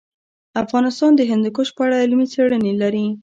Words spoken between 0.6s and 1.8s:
افغانستان د هندوکش